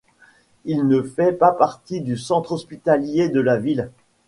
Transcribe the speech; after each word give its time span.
Il 0.65 0.87
ne 0.87 1.03
fait 1.03 1.31
pas 1.31 1.51
partie 1.51 2.01
du 2.01 2.17
Centre 2.17 2.53
hospitalier 2.53 3.29
de 3.29 3.39
la 3.39 3.57
ville. 3.57 3.91